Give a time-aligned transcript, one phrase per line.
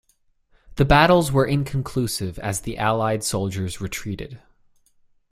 [0.77, 4.41] The battles were inconclusive as the allied soldiers retreated.